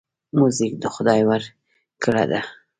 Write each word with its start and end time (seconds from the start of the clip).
موزیک 0.37 0.73
د 0.79 0.85
خدای 0.95 1.21
ورکړه 1.29 2.23
ده. 2.31 2.41